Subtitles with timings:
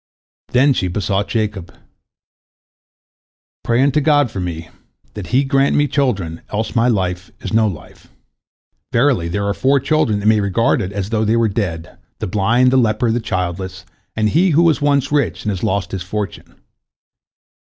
[0.47, 1.71] Then she besought Jacob:
[3.63, 4.67] "Pray unto God for me,
[5.13, 8.07] that He grant me children, else my life is no life.
[8.91, 12.71] Verily, there are four that may be regarded as though they were dead, the blind,
[12.71, 13.85] the leper, the childless,
[14.15, 16.55] and he who was once rich and has lost his fortune."